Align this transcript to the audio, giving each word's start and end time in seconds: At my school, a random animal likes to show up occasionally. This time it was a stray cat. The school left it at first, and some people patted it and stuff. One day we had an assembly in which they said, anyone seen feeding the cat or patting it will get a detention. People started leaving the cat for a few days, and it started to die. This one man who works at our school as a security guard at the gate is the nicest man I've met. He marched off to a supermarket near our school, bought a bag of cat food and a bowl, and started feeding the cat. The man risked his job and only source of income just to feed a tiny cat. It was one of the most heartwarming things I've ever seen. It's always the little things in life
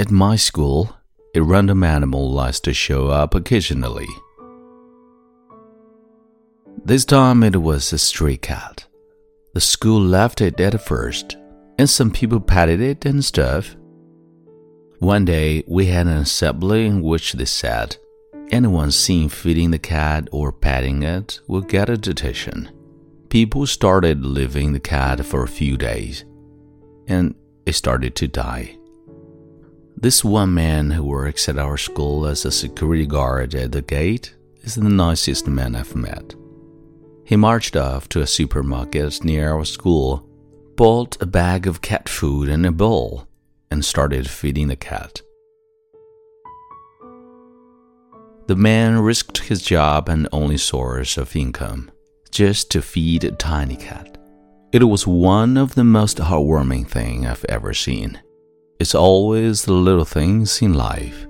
At 0.00 0.10
my 0.10 0.36
school, 0.36 0.96
a 1.34 1.42
random 1.42 1.84
animal 1.84 2.30
likes 2.32 2.58
to 2.60 2.72
show 2.72 3.08
up 3.08 3.34
occasionally. 3.34 4.08
This 6.82 7.04
time 7.04 7.42
it 7.42 7.60
was 7.60 7.92
a 7.92 7.98
stray 7.98 8.38
cat. 8.38 8.86
The 9.52 9.60
school 9.60 10.00
left 10.00 10.40
it 10.40 10.58
at 10.58 10.80
first, 10.82 11.36
and 11.78 11.86
some 11.86 12.10
people 12.10 12.40
patted 12.40 12.80
it 12.80 13.04
and 13.04 13.22
stuff. 13.22 13.76
One 15.00 15.26
day 15.26 15.64
we 15.66 15.84
had 15.84 16.06
an 16.06 16.16
assembly 16.16 16.86
in 16.86 17.02
which 17.02 17.34
they 17.34 17.44
said, 17.44 17.98
anyone 18.50 18.92
seen 18.92 19.28
feeding 19.28 19.70
the 19.70 19.78
cat 19.78 20.28
or 20.32 20.50
patting 20.50 21.02
it 21.02 21.40
will 21.46 21.60
get 21.60 21.90
a 21.90 21.98
detention. 21.98 22.70
People 23.28 23.66
started 23.66 24.24
leaving 24.24 24.72
the 24.72 24.80
cat 24.80 25.26
for 25.26 25.42
a 25.42 25.56
few 25.60 25.76
days, 25.76 26.24
and 27.06 27.34
it 27.66 27.74
started 27.74 28.14
to 28.16 28.28
die. 28.28 28.78
This 30.02 30.24
one 30.24 30.54
man 30.54 30.92
who 30.92 31.04
works 31.04 31.46
at 31.46 31.58
our 31.58 31.76
school 31.76 32.26
as 32.26 32.46
a 32.46 32.50
security 32.50 33.04
guard 33.04 33.54
at 33.54 33.72
the 33.72 33.82
gate 33.82 34.34
is 34.62 34.74
the 34.74 34.88
nicest 34.88 35.46
man 35.46 35.76
I've 35.76 35.94
met. 35.94 36.34
He 37.26 37.36
marched 37.36 37.76
off 37.76 38.08
to 38.08 38.22
a 38.22 38.26
supermarket 38.26 39.22
near 39.22 39.52
our 39.52 39.66
school, 39.66 40.26
bought 40.74 41.20
a 41.20 41.26
bag 41.26 41.66
of 41.66 41.82
cat 41.82 42.08
food 42.08 42.48
and 42.48 42.64
a 42.64 42.72
bowl, 42.72 43.28
and 43.70 43.84
started 43.84 44.30
feeding 44.30 44.68
the 44.68 44.76
cat. 44.76 45.20
The 48.46 48.56
man 48.56 49.00
risked 49.00 49.36
his 49.36 49.60
job 49.60 50.08
and 50.08 50.26
only 50.32 50.56
source 50.56 51.18
of 51.18 51.36
income 51.36 51.90
just 52.30 52.70
to 52.70 52.80
feed 52.80 53.24
a 53.24 53.32
tiny 53.32 53.76
cat. 53.76 54.16
It 54.72 54.84
was 54.84 55.06
one 55.06 55.58
of 55.58 55.74
the 55.74 55.84
most 55.84 56.16
heartwarming 56.16 56.88
things 56.88 57.26
I've 57.26 57.44
ever 57.50 57.74
seen. 57.74 58.18
It's 58.80 58.94
always 58.94 59.64
the 59.66 59.74
little 59.74 60.06
things 60.06 60.62
in 60.62 60.72
life 60.72 61.26